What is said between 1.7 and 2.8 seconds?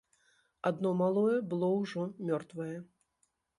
ўжо мёртвае.